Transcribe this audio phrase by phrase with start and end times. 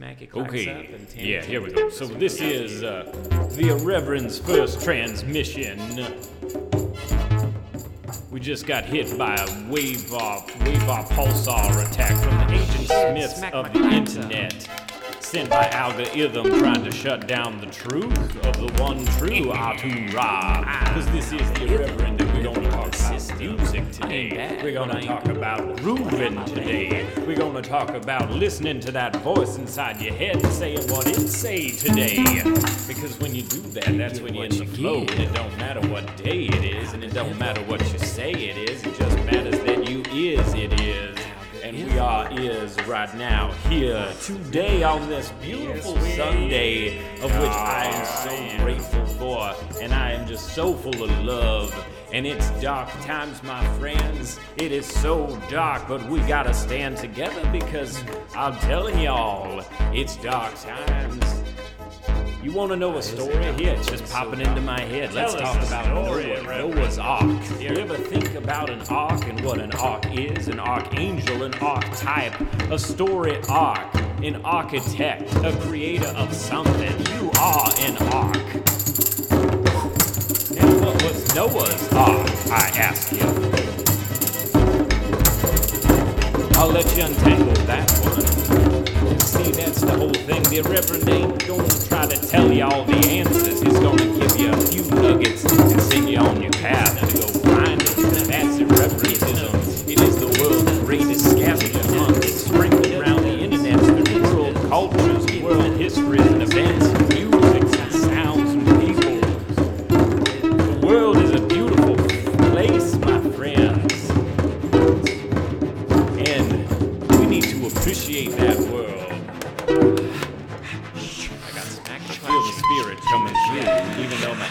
[0.00, 1.90] Smack it, Okay, up, and yeah, here we go.
[1.90, 3.04] So this is uh,
[3.50, 5.78] the Irreverend's first transmission.
[8.30, 12.86] We just got hit by a wave off, wave off pulsar attack from the Agent
[12.86, 13.92] Smiths Smack of the up.
[13.92, 14.66] internet.
[15.20, 20.62] Sent by algorithm trying to shut down the truth of the one true Atun Ra.
[20.86, 21.79] Because this is the
[24.00, 24.58] today.
[24.62, 27.06] We're gonna talk about grooving today.
[27.26, 31.28] We're going to talk about listening to that voice inside your head saying what it
[31.28, 32.42] say today.
[32.88, 35.00] Because when you do that, that's when you're in the flow.
[35.00, 38.32] And it don't matter what day it is, and it don't matter what you say
[38.32, 38.82] it is.
[38.82, 39.39] It just matters
[42.00, 48.64] Are is right now here today on this beautiful Sunday, of which I am so
[48.64, 51.86] grateful for, and I am just so full of love.
[52.10, 54.40] And it's dark times, my friends.
[54.56, 58.02] It is so dark, but we gotta stand together because
[58.34, 61.39] I'm telling y'all, it's dark times.
[62.42, 63.52] You want to know a story?
[63.58, 65.12] Here, it's just popping into my head.
[65.12, 66.42] Let's talk about Noah.
[66.42, 67.60] Noah's Ark.
[67.60, 70.48] You ever think about an ark and what an ark is?
[70.48, 76.98] An archangel, an archetype, a story arc, an architect, a creator of something.
[77.14, 78.36] You are an ark.
[80.56, 82.30] Now, what was Noah's ark?
[82.50, 83.49] I ask you.
[86.60, 89.18] I'll let you untangle that one.
[89.20, 90.42] See, that's the whole thing.
[90.42, 93.62] The Reverend ain't gonna try to tell you all the answers.
[93.62, 97.39] He's gonna give you a few nuggets and send you on your path to go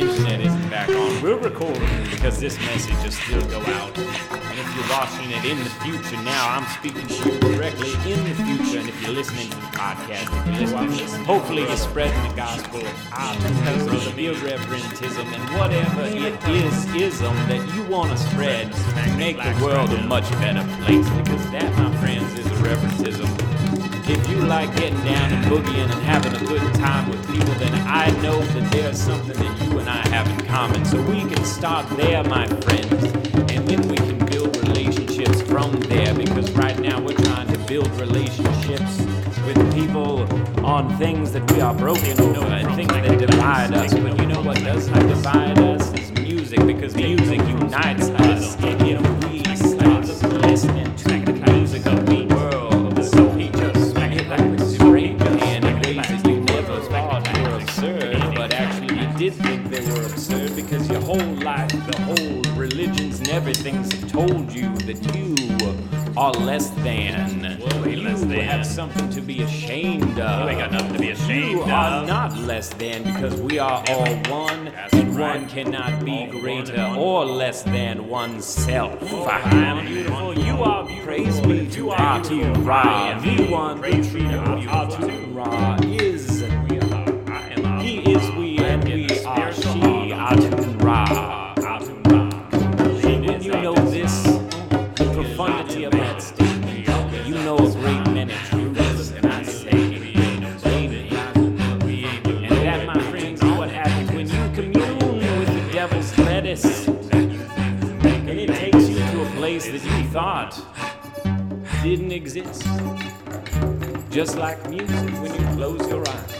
[0.00, 1.22] internet isn't back on.
[1.22, 3.96] We're recording because this message will still go out.
[3.98, 8.24] And if you're watching it in the future now, I'm speaking to you directly in
[8.24, 8.78] the future.
[8.80, 12.82] And if you're listening to the podcast, if you're listening, hopefully you're spreading the gospel
[13.12, 19.16] out because of irreverentism and whatever it is ism that you want to spread to
[19.16, 21.08] make the world a much better place.
[21.10, 23.28] Because that, my friends, is irreverentism.
[24.08, 27.72] If you like getting down and boogieing and having a good time with people, then
[27.86, 29.69] I know that there's something that you
[30.60, 30.84] common.
[30.84, 33.04] So we can start there, my friends,
[33.50, 37.90] and then we can build relationships from there because right now we're trying to build
[37.92, 38.98] relationships
[39.46, 40.28] with people
[40.62, 43.94] on things that we are broken over and things that divide us.
[43.94, 48.19] But you know what does not divide us is music because music unites us.
[61.60, 62.06] Whole the
[62.36, 65.36] old religions and everything's told you that you
[66.16, 67.42] are less than.
[67.82, 68.30] Way you less than.
[68.40, 70.42] have something to be ashamed of.
[70.44, 72.06] You ain't got nothing to be ashamed You are of.
[72.08, 75.40] not less than because we are all one, That's and right.
[75.40, 79.02] one cannot be All greater or less than oneself.
[79.28, 81.04] I am beautiful, You are beautiful.
[81.06, 82.66] Praise be to You are Atu.
[82.66, 84.20] Ra, the one, the true.
[84.22, 85.76] Atu Ra
[105.80, 106.88] devil's lettuce.
[106.88, 110.52] And it takes you to a place that you thought
[111.82, 112.66] didn't exist.
[114.10, 116.39] Just like music when you close your eyes.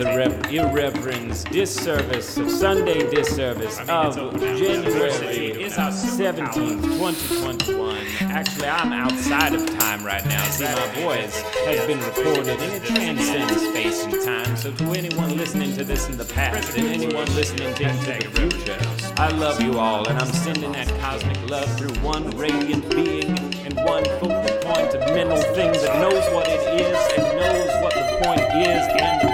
[0.00, 8.06] The rev- irreverence disservice of Sunday disservice of January 17th, 2021.
[8.20, 10.42] Actually, I'm outside of time right now.
[10.44, 14.56] See, my voice has been recorded and it transcends space and time.
[14.56, 18.48] So, to anyone listening to this in the past and anyone listening to into the
[18.48, 18.78] future,
[19.20, 23.36] I love you all and I'm sending that cosmic love through one radiant being
[23.66, 27.92] and one focal point of mental thing that knows what it is and knows what
[27.92, 29.29] the point is, and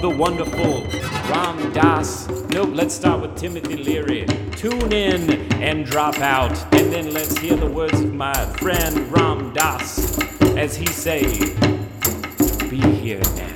[0.00, 0.86] the wonderful
[1.28, 2.26] Ram Dass.
[2.48, 4.24] Nope, let's start with Timothy Leary.
[4.52, 9.52] Tune in and drop out, and then let's hear the words of my friend Ram
[9.52, 10.18] Dass
[10.56, 11.22] as he say,
[12.70, 13.48] "Be here now."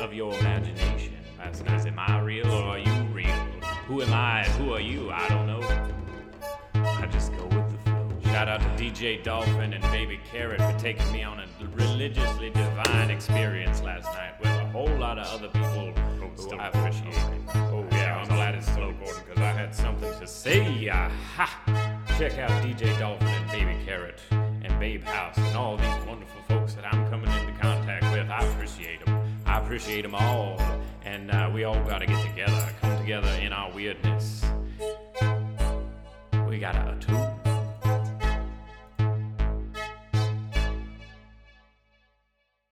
[0.00, 1.14] Of your imagination.
[1.40, 3.51] I was gonna am I real or are you real?
[3.86, 4.44] Who am I?
[4.44, 5.10] Who are you?
[5.10, 5.60] I don't know.
[6.74, 8.08] I just go with the flow.
[8.24, 13.10] Shout out to DJ Dolphin and Baby Carrot for taking me on a religiously divine
[13.10, 15.92] experience last night with a whole lot of other people
[16.36, 17.14] who I appreciate.
[17.54, 20.88] Oh yeah, I'm glad it's slow, Gordon, because I had something to say.
[20.88, 22.00] Aha!
[22.18, 26.74] Check out DJ Dolphin and Baby Carrot and Babe House and all these wonderful folks
[26.74, 28.30] that I'm coming into contact with.
[28.30, 29.22] I appreciate them.
[29.44, 30.60] I appreciate them all.
[31.04, 34.42] And uh, we all got to get together, come together in our weirdness.
[36.48, 37.31] We got a tune.